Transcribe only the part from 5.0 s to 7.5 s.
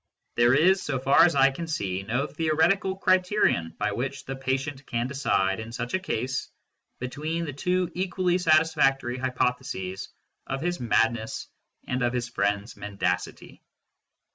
decide, in such a case, between